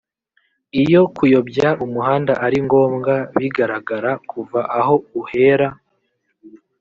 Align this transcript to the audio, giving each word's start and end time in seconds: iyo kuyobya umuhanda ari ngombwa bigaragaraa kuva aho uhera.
iyo 0.81 1.01
kuyobya 1.15 1.69
umuhanda 1.85 2.33
ari 2.45 2.57
ngombwa 2.65 3.13
bigaragaraa 3.37 4.17
kuva 4.29 4.59
aho 4.79 4.95
uhera. 5.21 5.67